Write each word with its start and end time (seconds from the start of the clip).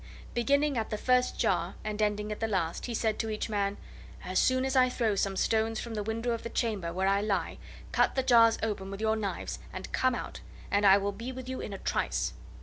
Beginning 0.33 0.79
at 0.79 0.89
the 0.89 0.97
first 0.97 1.37
jar 1.39 1.75
and 1.83 2.01
ending 2.01 2.31
at 2.31 2.39
the 2.39 2.47
last, 2.47 2.87
he 2.87 2.93
said 2.95 3.19
to 3.19 3.29
each 3.29 3.49
man: 3.49 3.77
"As 4.25 4.39
soon 4.39 4.65
as 4.65 4.75
I 4.75 4.89
throw 4.89 5.13
some 5.13 5.37
stones 5.37 5.79
from 5.79 5.93
the 5.93 6.01
window 6.01 6.31
of 6.31 6.41
the 6.41 6.49
chamber 6.49 6.91
where 6.91 7.05
I 7.05 7.21
lie, 7.21 7.59
cut 7.91 8.15
the 8.15 8.23
jars 8.23 8.57
open 8.63 8.89
with 8.89 8.99
your 8.99 9.15
knives 9.15 9.59
and 9.71 9.91
come 9.91 10.15
out, 10.15 10.39
and 10.71 10.87
I 10.87 10.97
will 10.97 11.11
be 11.11 11.31
with 11.31 11.47
you 11.47 11.61
in 11.61 11.71
a 11.71 11.77
trice." 11.77 12.33